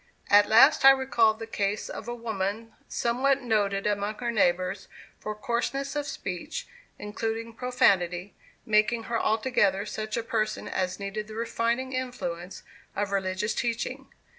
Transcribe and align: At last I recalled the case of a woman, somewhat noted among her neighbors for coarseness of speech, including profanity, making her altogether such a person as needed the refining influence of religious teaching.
At 0.31 0.49
last 0.49 0.83
I 0.83 0.89
recalled 0.89 1.37
the 1.37 1.45
case 1.45 1.87
of 1.87 2.07
a 2.07 2.15
woman, 2.15 2.73
somewhat 2.89 3.43
noted 3.43 3.85
among 3.85 4.15
her 4.17 4.31
neighbors 4.31 4.87
for 5.19 5.35
coarseness 5.35 5.95
of 5.95 6.07
speech, 6.07 6.67
including 6.97 7.53
profanity, 7.53 8.33
making 8.65 9.03
her 9.03 9.19
altogether 9.19 9.85
such 9.85 10.17
a 10.17 10.23
person 10.23 10.67
as 10.67 10.99
needed 10.99 11.27
the 11.27 11.35
refining 11.35 11.93
influence 11.93 12.63
of 12.95 13.11
religious 13.11 13.53
teaching. 13.53 14.07